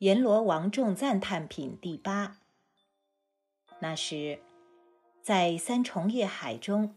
[0.00, 2.36] 阎罗王众赞叹品第八。
[3.78, 4.40] 那时，
[5.22, 6.94] 在三重夜海中，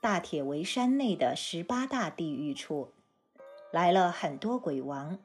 [0.00, 2.94] 大铁围山内的十八大地狱处，
[3.70, 5.18] 来了很多鬼王，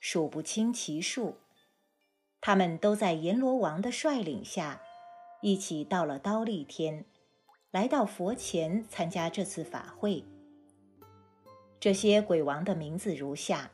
[0.00, 1.36] 数不清其数。
[2.40, 4.82] 他们都在阎罗王的率领下，
[5.42, 7.04] 一起到了刀立天，
[7.70, 10.24] 来到佛前参加这次法会。
[11.78, 13.70] 这些鬼王的名字如下：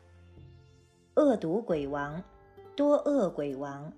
[1.14, 2.22] 恶毒鬼王。
[2.82, 3.92] 多恶鬼王、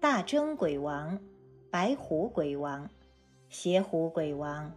[0.00, 1.20] 大争鬼王、
[1.70, 2.88] 白虎鬼王、
[3.50, 4.72] 邪虎鬼王、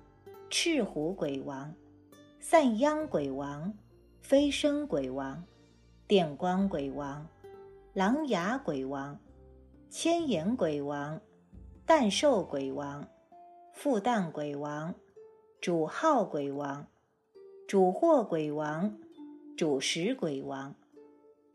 [0.50, 1.74] 赤虎鬼王、
[2.42, 3.74] 散殃鬼王、
[4.20, 5.42] 飞升鬼王、
[6.06, 7.26] 电光鬼王、
[7.94, 9.18] 狼牙鬼王、
[9.90, 11.22] 千眼鬼王、
[11.86, 13.08] 诞寿鬼王、
[13.72, 14.94] 复旦鬼王、
[15.62, 16.86] 主号鬼王、
[17.70, 19.00] 主祸鬼王、
[19.56, 20.76] 主食鬼王、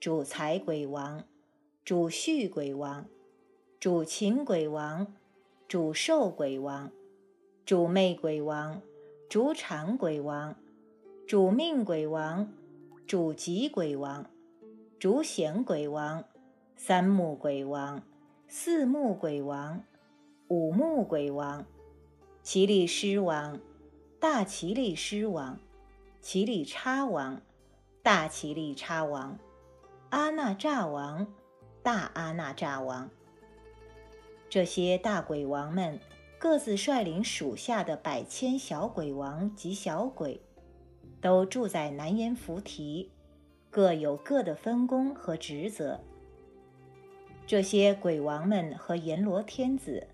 [0.01, 1.23] 主财鬼王。
[1.85, 3.05] 主畜鬼王，
[3.79, 5.07] 主禽鬼王，
[5.69, 6.91] 主兽鬼王，
[7.67, 8.81] 主魅鬼王，
[9.29, 10.57] 主产鬼王，
[11.27, 12.51] 主命鬼王，
[13.07, 14.25] 主吉鬼王，
[14.99, 16.25] 主显鬼王，
[16.75, 18.03] 三目鬼王，
[18.49, 19.85] 四目鬼王，
[20.49, 21.67] 五目鬼王，
[22.43, 23.61] 奇力狮王，
[24.19, 25.61] 大奇力狮王，
[26.23, 27.43] 奇力叉王，
[28.03, 29.39] 大奇力叉王，
[30.09, 31.27] 阿那扎王。
[31.85, 33.11] 大阿那扎王，
[34.49, 36.01] 这些大鬼王们
[36.39, 40.41] 各自率领属下的百千小鬼王及小鬼，
[41.21, 43.11] 都住在南阎浮提，
[43.69, 46.01] 各有各的分工和职责。
[47.47, 50.09] 这些鬼王们和阎罗天子，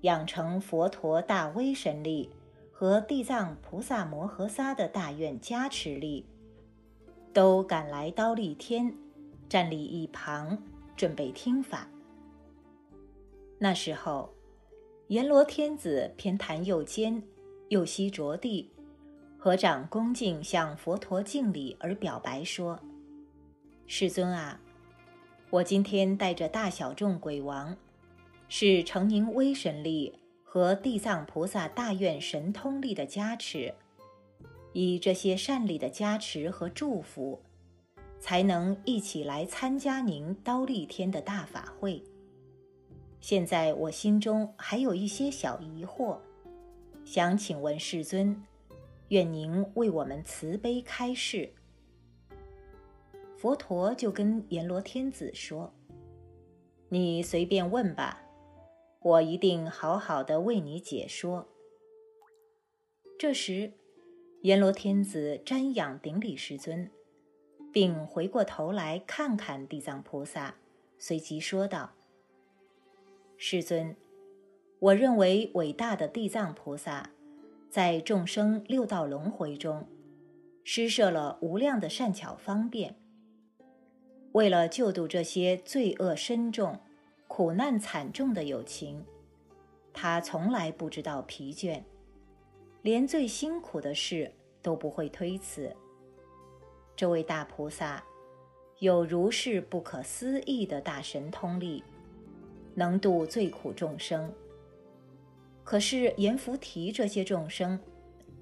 [0.00, 2.30] 养成佛陀大威神力
[2.72, 6.24] 和地藏菩萨摩诃萨的大愿加持力，
[7.34, 8.94] 都赶来刀立天，
[9.50, 10.56] 站立一旁。
[10.98, 11.88] 准备听法。
[13.56, 14.34] 那时候，
[15.06, 17.22] 阎罗天子偏袒右肩，
[17.68, 18.68] 右膝着地，
[19.38, 22.80] 合掌恭敬向佛陀敬礼，而表白说
[23.86, 24.60] ：“世尊啊，
[25.50, 27.76] 我今天带着大小众鬼王，
[28.48, 33.72] 是承您威神力和地藏菩萨大愿神通力的加持，
[34.72, 37.40] 以这些善力的加持和祝福。”
[38.20, 42.02] 才能一起来参加您刀立天的大法会。
[43.20, 46.18] 现在我心中还有一些小疑惑，
[47.04, 48.44] 想请问世尊，
[49.08, 51.52] 愿您为我们慈悲开示。
[53.36, 55.72] 佛陀就跟阎罗天子说
[56.90, 58.22] ：“你随便问吧，
[59.00, 61.48] 我一定好好的为你解说。”
[63.18, 63.72] 这时，
[64.42, 66.90] 阎罗天子瞻仰顶礼世尊。
[67.72, 70.54] 并回过头来看看地藏菩萨，
[70.98, 71.92] 随即说道
[73.36, 73.94] ：“世尊，
[74.78, 77.10] 我认为伟大的地藏菩萨，
[77.70, 79.86] 在众生六道轮回中，
[80.64, 82.96] 施设了无量的善巧方便。
[84.32, 86.80] 为了救度这些罪恶深重、
[87.26, 89.04] 苦难惨重的有情，
[89.92, 91.82] 他从来不知道疲倦，
[92.82, 95.74] 连最辛苦的事都不会推辞。”
[96.98, 98.02] 这位大菩萨
[98.80, 101.84] 有如是不可思议的大神通力，
[102.74, 104.34] 能度最苦众生。
[105.62, 107.78] 可是阎浮提这些众生，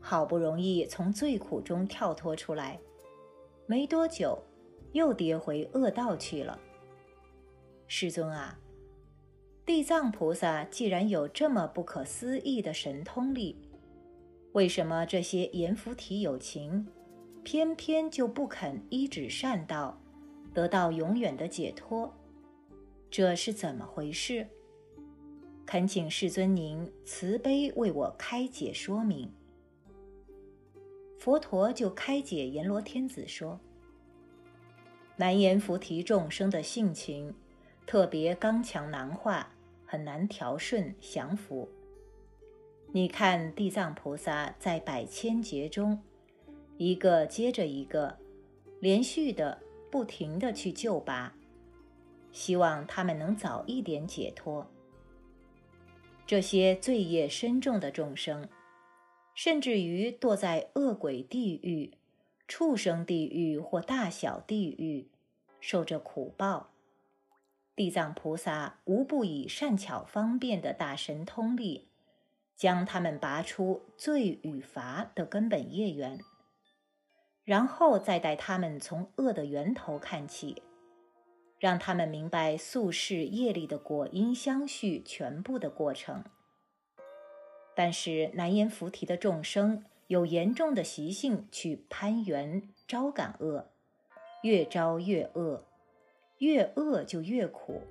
[0.00, 2.80] 好不容易从最苦中跳脱出来，
[3.66, 4.42] 没多久
[4.92, 6.58] 又跌回恶道去了。
[7.86, 8.58] 世尊啊，
[9.66, 13.54] 地藏菩萨既然有这么不可思议的神通力，
[14.52, 16.88] 为什么这些阎浮提有情？
[17.46, 19.96] 偏偏就不肯依止善道，
[20.52, 22.12] 得到永远的解脱，
[23.08, 24.44] 这是怎么回事？
[25.64, 29.32] 恳请世尊您慈悲为我开解说明。
[31.20, 33.60] 佛陀就开解阎罗天子说
[35.14, 37.32] ：“难言菩提众生的性情
[37.86, 39.54] 特别刚强难化，
[39.84, 41.68] 很难调顺降服。
[42.90, 46.02] 你看地藏菩萨在百千劫中。”
[46.78, 48.18] 一个接着一个，
[48.80, 51.34] 连续的、不停的去救拔，
[52.32, 54.70] 希望他们能早一点解脱。
[56.26, 58.48] 这些罪业深重的众生，
[59.34, 61.92] 甚至于堕在恶鬼地狱、
[62.46, 65.08] 畜生地狱或大小地狱，
[65.60, 66.70] 受着苦报。
[67.74, 71.88] 地藏菩萨无不以善巧方便的大神通力，
[72.54, 76.18] 将他们拔出罪与罚的根本业缘。
[77.46, 80.64] 然后再带他们从恶的源头看起，
[81.60, 86.24] 让他们明白宿世业力的果因相续全部的过程。
[87.76, 93.70] 但是难言菩提的众生有严重的习性去攀缘招感恶，
[94.42, 95.64] 越招越恶，
[96.38, 97.82] 越恶就越苦。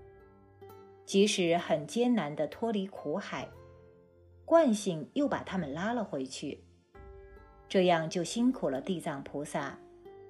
[1.05, 3.47] 即使很艰难地脱离苦海，
[4.43, 6.64] 惯性又把他们拉了回去，
[7.67, 9.77] 这样就辛苦了地藏菩萨。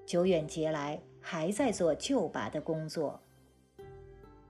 [0.05, 3.19] 久远劫来还在做救拔的工作，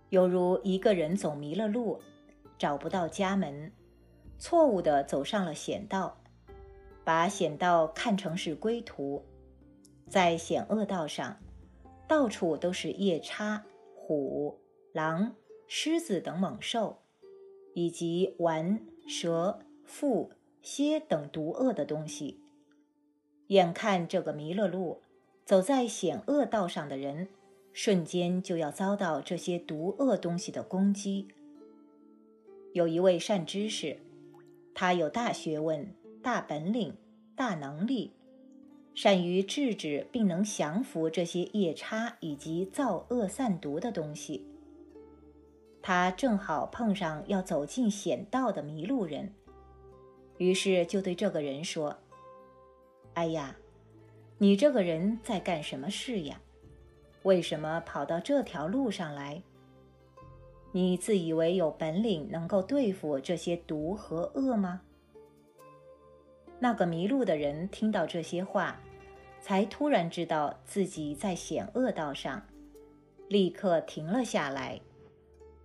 [0.10, 2.00] 犹如一个人走迷了路，
[2.58, 3.72] 找不到家门，
[4.38, 6.18] 错误地走上了险道，
[7.04, 9.24] 把险道看成是归途，
[10.10, 11.38] 在险恶道上，
[12.08, 13.64] 到处都是夜叉、
[13.96, 14.60] 虎、
[14.92, 15.36] 狼。
[15.68, 17.00] 狮子等猛兽，
[17.74, 20.30] 以及丸、蛇、蝮、
[20.62, 22.40] 蝎等毒恶的东西，
[23.48, 25.02] 眼看这个迷了路，
[25.46, 27.28] 走在险恶道上的人，
[27.74, 31.28] 瞬间就要遭到这些毒恶东西的攻击。
[32.74, 34.00] 有一位善知识，
[34.74, 36.96] 他有大学问、大本领、
[37.36, 38.12] 大能力，
[38.94, 44.46] 善于制止并能降服这些夜叉以及造恶散毒的东西。
[45.82, 49.32] 他正好碰上要走进险道的迷路人，
[50.38, 51.96] 于是就对这个人说
[53.16, 53.56] ：“哎呀，
[54.38, 56.40] 你这个人在干什么事呀？
[57.24, 59.42] 为什么跑到这条路上来？
[60.74, 64.82] 你自以为有本领能够对付这些毒和恶吗？”
[66.60, 68.80] 那个迷路的人听到这些话，
[69.40, 72.46] 才突然知道自己在险恶道上，
[73.30, 74.80] 立刻停了下来。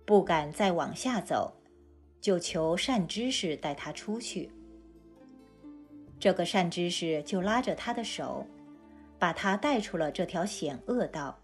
[0.05, 1.53] 不敢再往下走，
[2.21, 4.49] 就求善知识带他出去。
[6.21, 8.45] 这个善知识就拉着他的手，
[9.17, 11.37] 把他带出了这条险恶道，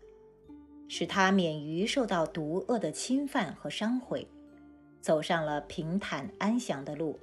[0.88, 4.28] 使他免于受到毒恶的侵犯和伤毁，
[5.02, 7.20] 走上了平坦安详的路，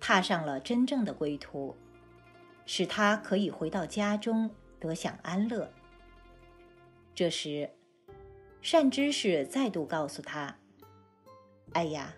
[0.00, 1.76] 踏上了真正的归途，
[2.66, 4.50] 使他可以回到家中
[4.80, 5.72] 得享安乐。
[7.14, 7.70] 这时。
[8.60, 10.56] 善知识再度告诉他
[11.74, 12.14] ：“哎呀，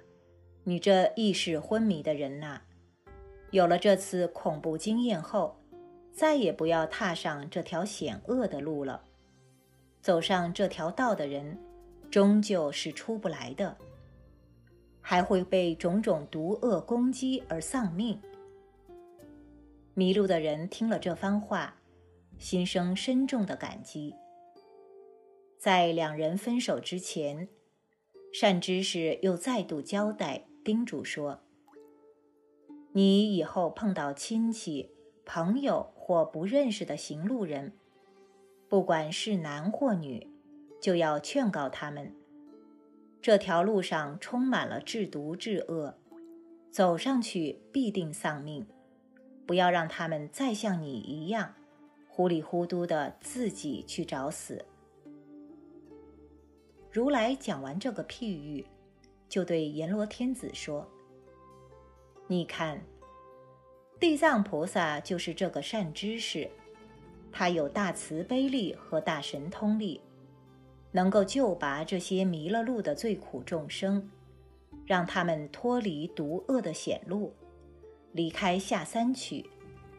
[0.62, 2.62] 你这意识昏迷的人呐，
[3.56, 5.56] 有了这次恐怖经验后，
[6.12, 9.02] 再也不要踏上这条险恶的路了。
[10.02, 11.58] 走上这条道的人，
[12.10, 13.74] 终究是出不来的，
[15.00, 18.20] 还会被种种毒恶攻击而丧命。”
[19.94, 21.76] 迷路的人听了这番话，
[22.36, 24.14] 心生深重的感激。
[25.58, 27.48] 在两人分手之前，
[28.34, 31.40] 善知识又再度交代叮嘱说
[32.96, 34.90] ：“你以后碰到亲戚、
[35.26, 37.74] 朋友或不认识的行路人，
[38.70, 40.26] 不管是男或女，
[40.80, 42.14] 就要劝告他们，
[43.20, 45.98] 这条路上充满了制毒制恶，
[46.70, 48.66] 走上去必定丧命。
[49.46, 51.52] 不要让他们再像你一样，
[52.08, 54.64] 糊里糊涂的自己去找死。”
[56.90, 58.64] 如来讲完这个譬喻，
[59.28, 60.90] 就对阎罗天子说
[62.28, 62.82] ：“你看，
[64.00, 66.50] 地藏菩萨就是这个善知识，
[67.30, 70.00] 他有大慈悲力和大神通力，
[70.90, 74.10] 能够救拔这些迷了路的最苦众生，
[74.84, 77.32] 让他们脱离毒恶的险路，
[78.10, 79.48] 离开下三曲，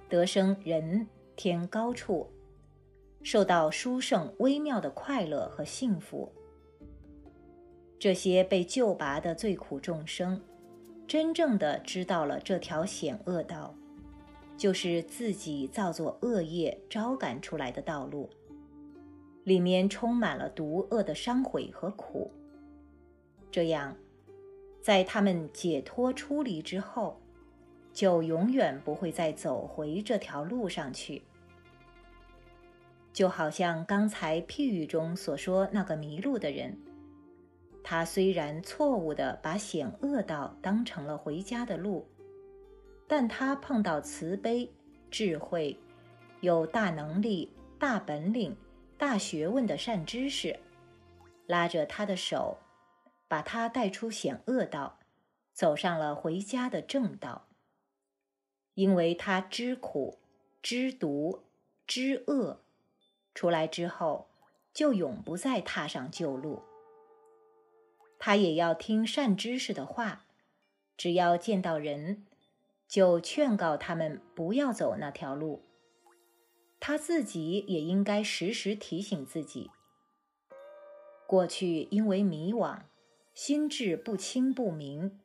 [0.10, 1.08] 得生人
[1.38, 2.30] 天高处，
[3.24, 6.30] 受到殊胜微妙的快乐和幸福。”
[7.98, 10.42] 这些被救拔的最苦众生，
[11.08, 13.74] 真正的知道了这条险恶道，
[14.58, 18.30] 就是自己造作恶业招感出来的道路，
[19.46, 22.30] 里面充满了毒恶的伤毁和苦。
[23.50, 23.96] 这样，
[24.82, 27.18] 在他们解脱出离之后，
[27.94, 31.24] 就永远不会再走回这条路上去。
[33.14, 36.78] 就好像刚才譬喻中所说那个迷路的人。
[37.90, 42.06] 他虽然错误地把险恶道当成了回家的路，
[43.08, 44.70] 但他碰到慈悲、
[45.10, 45.80] 智慧、
[46.42, 48.58] 有大能力、大本领、
[48.98, 50.60] 大学问的善知识，
[51.46, 52.58] 拉着他的手，
[53.30, 55.00] 把他带出险恶道，
[55.54, 57.48] 走上了回家的正道。
[58.74, 60.20] 因为他知苦、
[60.62, 61.46] 知毒、
[61.86, 62.60] 知恶，
[63.34, 64.28] 出来之后
[64.74, 66.62] 就永不再踏上旧路。
[68.20, 70.26] 他也要听善知识的话，
[70.98, 72.26] 只要见到人，
[72.88, 75.64] 就劝告他们不要走那条路。
[76.80, 79.72] 他自己也应该时时提醒自己。
[81.26, 82.82] 过去因为迷惘，
[83.34, 85.20] 心智不清不明，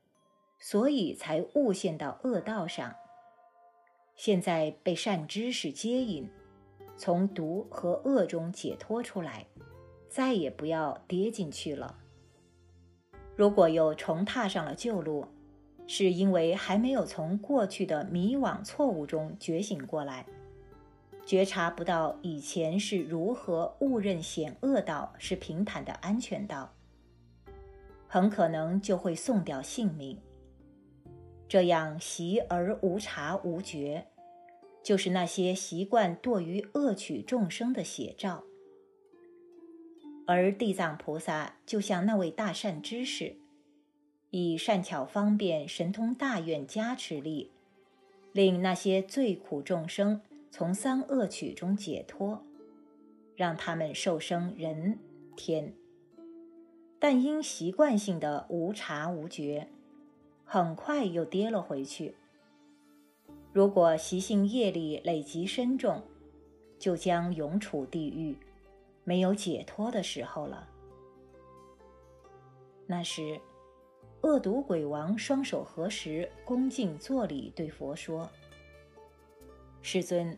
[0.59, 2.97] 所以才误陷到恶道上。
[4.17, 6.29] 现在被善知识接引，
[6.97, 9.47] 从毒和恶中解脱出来，
[10.09, 11.99] 再也不要跌进去了。
[13.35, 15.27] 如果又重踏上了旧路，
[15.87, 20.27] 是因为还没有从过去的迷惘错误中觉醒过来，
[21.25, 26.75] 觉察不到以前是如何误认险恶道是平坦的安全道，
[28.07, 30.19] 很可能就会送掉性命。
[31.49, 34.07] 这样习而无察无觉，
[34.83, 38.45] 就是那些习惯堕于恶取众生的写照。
[40.27, 43.37] 而地藏菩萨就像那位大善知识，
[44.31, 47.51] 以善巧方便、神通大愿加持力，
[48.33, 52.45] 令那些最苦众生从三恶趣中解脱，
[53.37, 54.99] 让他们受生人
[55.37, 55.75] 天。
[56.99, 59.69] 但因习惯性的无察无觉。
[60.45, 62.15] 很快又跌了回去。
[63.55, 66.03] 如果习性业力累积深重，
[66.79, 68.37] 就将永处地狱，
[69.05, 70.69] 没有解脱的时候了。
[72.87, 73.41] 那时，
[74.23, 78.29] 恶毒鬼王双手合十，恭敬作礼，对佛说
[79.83, 80.37] ：“世尊，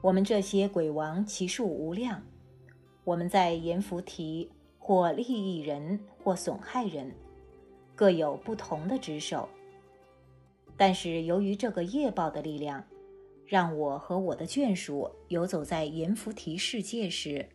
[0.00, 2.22] 我们这些鬼王其数无量，
[3.04, 7.12] 我们在阎浮提或利益人，或损害人。”
[7.96, 9.48] 各有不同的职守，
[10.76, 12.84] 但是由于这个业报的力量，
[13.46, 17.48] 让我和我的眷属游走在阎浮提世界时，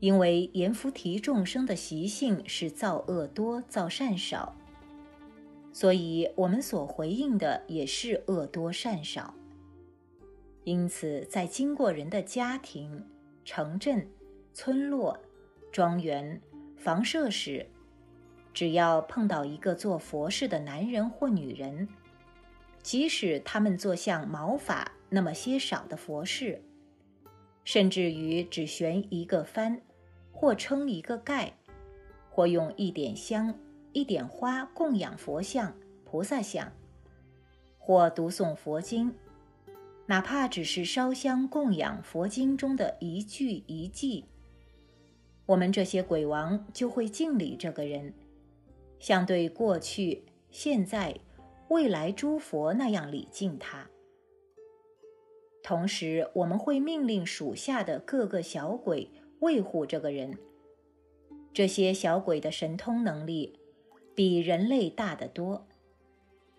[0.00, 4.54] 因为阎浮提众生的习性是造恶多，造善少，
[5.72, 9.34] 所以我们所回应的也是恶多善少。
[10.64, 13.04] 因此，在经过人的家庭、
[13.44, 14.06] 城镇、
[14.52, 15.18] 村落、
[15.72, 16.40] 庄园、
[16.76, 17.66] 房舍时，
[18.52, 21.88] 只要碰到一个做佛事的男人或女人，
[22.82, 26.62] 即使他们做像毛发那么些少的佛事，
[27.64, 29.78] 甚至于只悬一个幡，
[30.36, 31.54] 或称一个盖，
[32.28, 33.54] 或用一点香、
[33.94, 35.74] 一点花供养佛像、
[36.04, 36.70] 菩萨像，
[37.78, 39.14] 或读诵佛经，
[40.04, 44.24] 哪怕只是烧香供养佛经中的一句一偈，
[45.46, 48.12] 我们这些鬼王就会敬礼这个人。
[48.98, 51.18] 像对过去、现在、
[51.68, 53.88] 未来诸佛那样礼敬他。
[55.62, 60.38] 同时，我们会命令属下的各个小鬼维护这个人。
[61.52, 63.58] 这些小鬼的神通能力
[64.14, 65.66] 比人类大得多，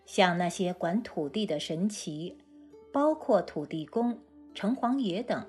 [0.06, 2.38] 像那些管土地的神奇，
[2.92, 4.20] 包括土地公、
[4.54, 5.46] 城隍爷等，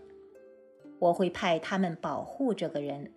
[0.99, 3.13] 我会派他们保护这个人。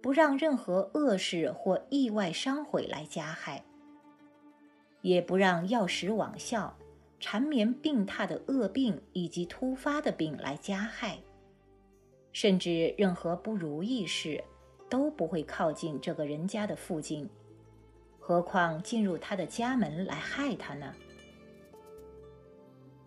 [0.00, 3.64] 不让任何恶事或意外伤毁来加害，
[5.02, 6.78] 也不让药石罔效、
[7.18, 11.18] 缠绵病榻的恶病以及突发的病来加害，
[12.40, 14.40] 甚至任何不如意事
[14.88, 17.28] 都不会靠近这个人家的附近，
[18.20, 20.94] 何况进入他的家门来害他呢？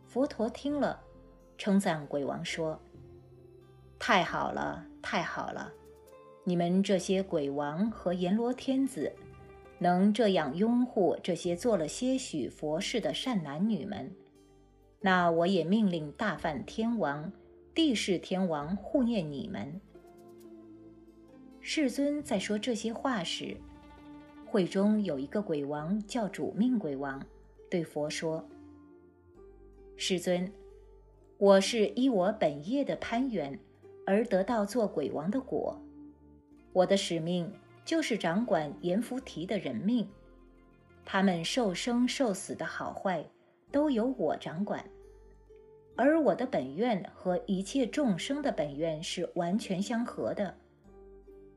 [0.06, 1.02] 佛陀听了，
[1.58, 2.78] 称赞鬼王说
[3.98, 5.72] ：“太好了，太好了。”
[6.44, 9.16] 你们这些鬼王和阎罗天子，
[9.80, 14.14] 能这样拥护这些做了些许佛事的善男女们，
[15.00, 17.32] 那我也命令大梵天王、
[17.74, 19.80] 地释天王护念你们。
[21.62, 23.56] 世尊在说这些话时，
[24.46, 27.26] 会中有一个鬼王叫主命鬼王，
[27.70, 28.46] 对佛说
[29.96, 30.52] ：“世尊，
[31.38, 33.58] 我是依我本业的攀缘
[34.06, 35.80] 而得到做鬼王的果。”
[36.74, 37.50] 我的使命
[37.86, 40.08] 就是掌管阎浮提的人命，
[41.06, 43.26] 他们受生受死的好坏
[43.72, 44.84] 都由我掌管，
[46.04, 50.58] 而我的本愿和一切众生的本愿是完全相合的，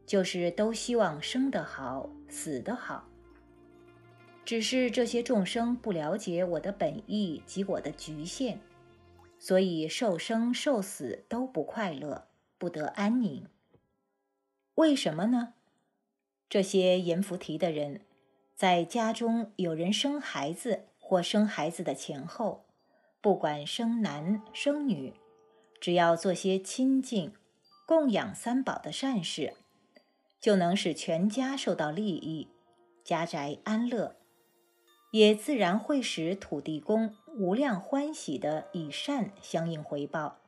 [0.05, 3.09] 就是都希望生得好，死得好。
[4.45, 8.59] 只是这些众生不了解我的本意及我的局限，
[9.39, 12.27] 所以受生受死都不快乐，
[12.59, 13.47] 不得安宁。
[14.75, 15.55] 为什么呢？
[16.51, 18.03] 这些阎浮提的人，
[18.55, 22.64] 在家中有人生孩子或生孩子的前后，
[23.25, 25.15] 不管生男生女，
[25.81, 27.33] 只要做些亲近、
[27.87, 29.55] 供养三宝的善事，
[30.39, 32.51] 就能使全家受到利益，
[33.03, 34.17] 家宅安乐，
[35.11, 40.41] 也自然会使土地公无量欢喜的以善相应回报，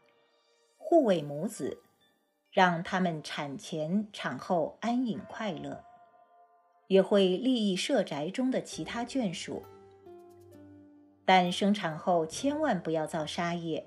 [0.76, 1.82] 护卫母子。
[2.50, 5.82] 让他们产前产后安隐快乐，
[6.88, 9.62] 也会利益社宅中的其他眷属。
[11.26, 13.86] 但生产后千万不要造杀业，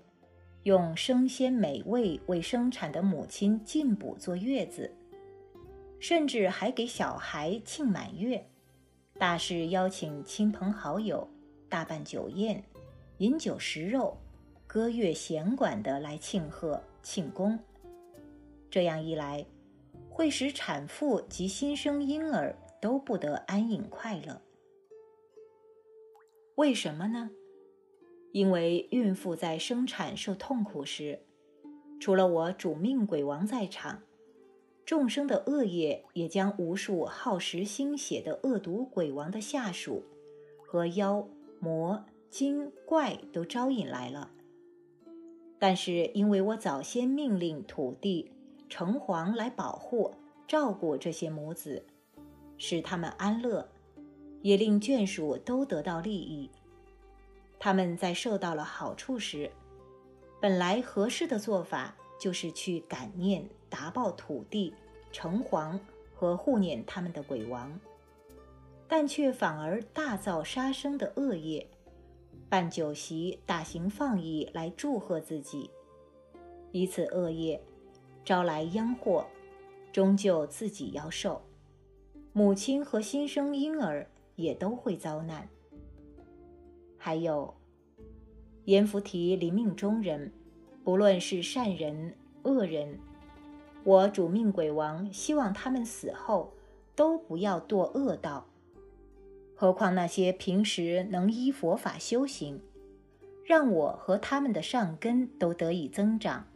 [0.64, 4.94] 用生鲜美味为生产的母亲进补坐月子，
[6.00, 8.46] 甚至还给小孩庆满月，
[9.18, 11.28] 大肆邀请亲朋好友，
[11.68, 12.64] 大办酒宴，
[13.18, 14.16] 饮酒食肉。
[14.68, 17.58] 歌乐弦管的来庆贺庆功，
[18.70, 19.44] 这样一来，
[20.12, 24.40] 会使产妇及新生婴儿都不得安隐快乐。
[26.60, 27.30] 为什么呢？
[28.34, 31.22] 因为孕妇在生产受痛苦时，
[32.02, 34.02] 除了我主命鬼王在场，
[34.86, 40.04] 众生的恶业也将无数耗时心血的恶毒鬼王的下属
[40.68, 41.26] 和妖
[41.62, 44.30] 魔精怪都招引来了。
[45.58, 48.34] 但是，因为我早先命令土地
[48.68, 50.14] 城隍来保护、
[50.46, 51.86] 照顾这些母子，
[52.58, 53.70] 使他们安乐，
[54.42, 56.50] 也令眷属都得到利益。
[57.60, 59.52] 他们在受到了好处时，
[60.40, 64.74] 本来合适的做法就是去感念、达报土地、
[65.12, 65.78] 城隍
[66.16, 67.80] 和护念他们的鬼王，
[68.88, 71.68] 但却反而大造杀生的恶业。
[72.48, 75.70] 办酒席、大型放逸来祝贺自己，
[76.72, 77.62] 以此恶业
[78.26, 79.28] 招来殃祸，
[79.92, 81.42] 终究自己要受。
[82.34, 85.48] 母亲和新生婴儿也都会遭难。
[86.98, 87.54] 还有，
[88.66, 90.32] 阎浮提临命中人，
[90.84, 92.98] 不论是善人、恶人，
[93.84, 96.54] 我主命鬼王希望他们死后
[96.96, 98.46] 都不要堕恶道。
[99.56, 102.62] 何况那些平时能依佛法修行，
[103.46, 106.48] 让我和他们的善根都得以增长，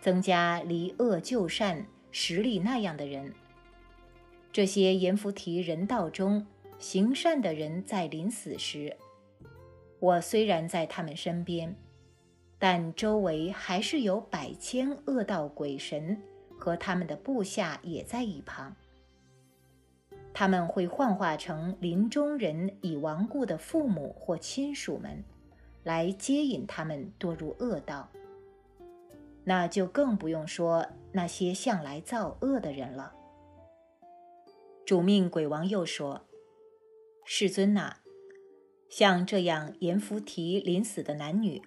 [0.00, 3.32] 增加离恶就善实力那样的人。
[4.52, 6.46] 这些阎浮提人道中
[6.78, 8.96] 行善的人，在临死时，
[10.00, 11.74] 我虽然在他们身边，
[12.58, 16.20] 但周围还是有百千恶道鬼神
[16.58, 18.74] 和他们的部下也在一旁。
[20.34, 25.22] 他们会幻化成临终人已亡故的父母或亲属们，
[25.84, 28.08] 来接引他们堕入恶道。
[29.44, 33.14] 那就更不用说那些向来造恶的人了。
[34.84, 36.26] 主命鬼王又说
[37.24, 37.96] ：“世尊呐，
[38.88, 41.62] 像这样阎浮提临死的男女，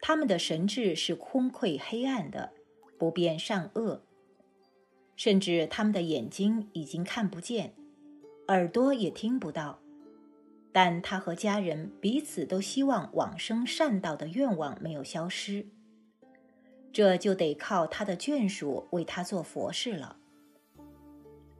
[0.00, 2.52] 他们的神智是空愧黑暗的，
[2.96, 4.02] 不辨善恶，
[5.16, 7.74] 甚至他们的眼睛已经看不见。”
[8.48, 9.80] 耳朵也听不到，
[10.70, 15.66] 但他和家人彼此都希望往生善道的愿望没有消失，
[16.92, 20.18] 这就得靠他的眷属为他做佛事了。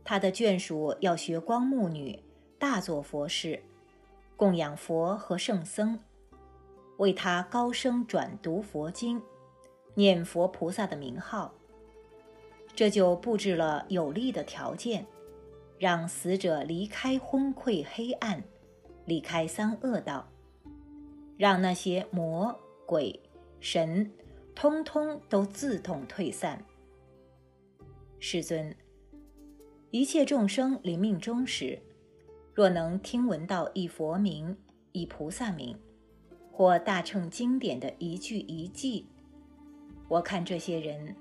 [0.05, 2.23] 他的眷属要学光目女
[2.69, 3.63] 大做佛事，
[4.37, 6.01] 供养佛和圣僧，
[6.97, 9.23] 为他高声转读佛经，
[9.95, 11.55] 念佛菩萨的名号，
[12.75, 15.07] 这就布置了有利的条件。
[15.79, 18.43] 让死者离开昏聩黑暗，
[19.05, 20.29] 离开三恶道，
[21.37, 23.21] 让那些魔鬼
[23.61, 24.11] 神
[24.57, 26.65] 通通都自动退散。
[28.19, 28.75] 世尊，
[29.93, 31.81] 一切众生临命终时，
[32.57, 34.57] 若能听闻到一佛名、
[34.93, 35.77] 一菩萨名，
[36.51, 39.05] 或大乘经典的一句一偈，
[40.09, 41.15] 我看这些人，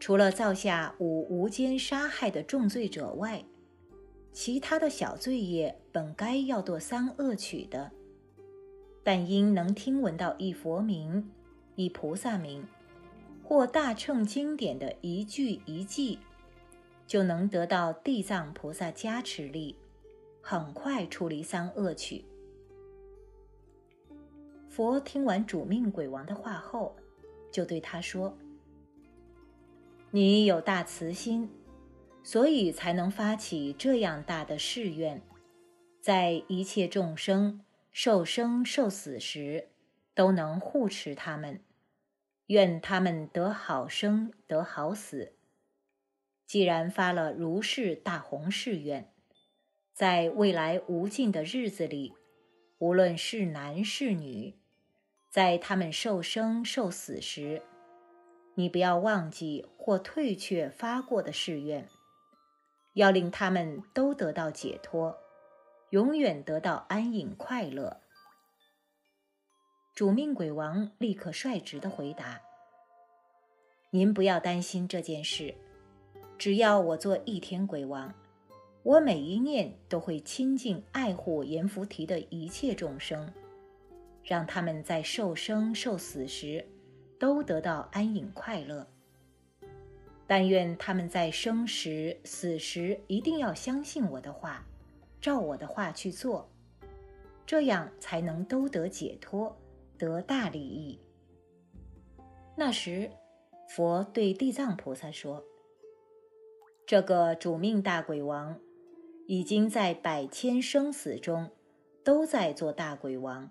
[0.00, 3.44] 除了造下五无间杀害的重罪者外，
[4.32, 7.92] 其他的小罪业本该要堕三恶趣的，
[9.04, 11.30] 但因能听闻到一佛名、
[11.76, 12.66] 一菩萨名，
[13.44, 16.18] 或大乘经典的一句一偈，
[17.06, 19.76] 就能得到地藏菩萨加持力，
[20.44, 22.26] 很快出离三恶趣。
[24.68, 26.94] 佛听完主命鬼王的话后，
[27.50, 28.36] 就对他说
[30.12, 31.50] ：“你有大慈心。”
[32.26, 35.20] 所以才能发起这样大的誓愿，
[36.00, 37.60] 在一切众生
[37.92, 39.68] 受生受死时，
[40.14, 41.62] 都能护持他们，
[42.46, 45.34] 愿他们得好生得好死。
[46.46, 49.12] 既然发了如是大宏誓愿，
[49.94, 52.12] 在未来无尽的日子里，
[52.78, 54.58] 无论是男是女，
[55.30, 57.62] 在他们受生受死时，
[58.56, 61.88] 你不要忘记或退却发过的誓愿。
[62.94, 65.16] 要令他们都得到解脱，
[65.90, 68.00] 永远得到安隐快乐。
[69.94, 72.40] 主命鬼王立刻率直的回答
[73.90, 75.54] ：“您不要担心这件事。
[76.36, 78.12] 只要我做一天鬼王，
[78.84, 83.32] 我每一念都会亲近爱护阎浮提的一切众生，
[84.22, 86.68] 让他们在受生受死时
[87.18, 88.86] 都得到安隐快乐。
[90.26, 94.62] 但愿他们在生时死时一定要相信我的话，
[95.18, 96.46] 照我的话去做，
[97.46, 99.56] 这样才能都得解脱，
[99.96, 101.00] 得大利益。
[102.54, 103.10] 那时，
[103.66, 105.42] 佛对地藏菩萨说
[106.86, 108.60] ：“这个主命大鬼王，
[109.26, 111.50] 已经在百千生死中，
[112.02, 113.50] 都在做大鬼王。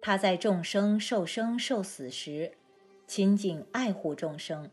[0.00, 2.52] 他在众生受生受死时，
[3.06, 4.70] 亲近爱护众生。”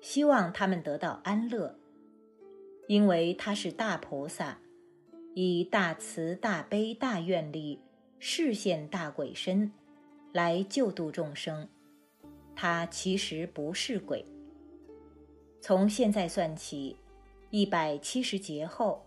[0.00, 1.78] 希望他们得到安乐，
[2.88, 4.58] 因为他是大菩萨，
[5.32, 7.80] 以大慈大悲大愿力
[8.18, 9.72] 示现大鬼身，
[10.30, 11.66] 来救度众生。
[12.54, 14.26] 他其实不是鬼。
[15.62, 16.98] 从现在算起，
[17.56, 19.06] 一百七十劫后，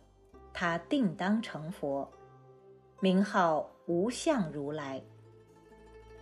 [0.53, 2.09] 他定当成佛，
[3.01, 5.03] 名号无相如来。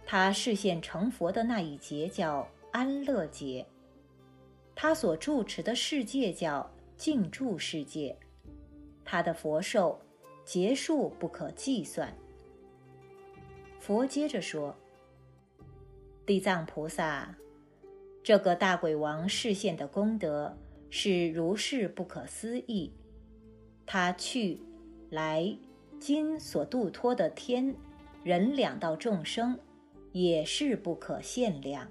[0.08, 3.64] 他示现成佛的那一劫叫安乐劫。
[4.74, 8.18] 他所住持的世界叫静住世界，
[9.04, 10.02] 他的佛寿
[10.44, 12.12] 劫数不可计算。
[13.80, 14.76] 佛接着说
[16.26, 17.36] ：“地藏菩萨，
[18.24, 20.58] 这个大鬼王示现的功德
[20.90, 22.92] 是如是不可思议，
[23.86, 24.62] 他去、
[25.10, 25.58] 来、
[26.00, 27.76] 今所度脱的天、
[28.24, 29.60] 人两道众生，
[30.12, 31.88] 也是不可限量。”